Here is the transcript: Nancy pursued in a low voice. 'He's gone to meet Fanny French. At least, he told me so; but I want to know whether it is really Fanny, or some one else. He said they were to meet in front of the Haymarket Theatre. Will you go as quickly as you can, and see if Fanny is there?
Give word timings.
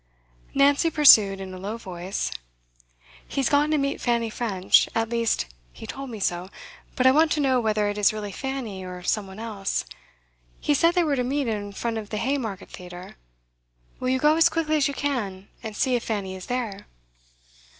Nancy 0.55 0.89
pursued 0.89 1.39
in 1.39 1.53
a 1.53 1.59
low 1.59 1.77
voice. 1.77 2.31
'He's 3.27 3.49
gone 3.49 3.69
to 3.69 3.77
meet 3.77 4.01
Fanny 4.01 4.31
French. 4.31 4.89
At 4.95 5.09
least, 5.09 5.45
he 5.71 5.85
told 5.85 6.09
me 6.09 6.19
so; 6.19 6.49
but 6.95 7.05
I 7.05 7.11
want 7.11 7.31
to 7.33 7.39
know 7.39 7.59
whether 7.59 7.87
it 7.87 7.99
is 7.99 8.11
really 8.11 8.31
Fanny, 8.31 8.83
or 8.83 9.03
some 9.03 9.27
one 9.27 9.37
else. 9.37 9.85
He 10.59 10.73
said 10.73 10.95
they 10.95 11.03
were 11.03 11.17
to 11.17 11.23
meet 11.23 11.47
in 11.47 11.71
front 11.71 11.99
of 11.99 12.09
the 12.09 12.17
Haymarket 12.17 12.71
Theatre. 12.71 13.15
Will 13.99 14.09
you 14.09 14.17
go 14.17 14.37
as 14.37 14.49
quickly 14.49 14.75
as 14.77 14.87
you 14.87 14.95
can, 14.95 15.49
and 15.61 15.75
see 15.75 15.93
if 15.93 16.03
Fanny 16.03 16.35
is 16.35 16.47
there? 16.47 16.87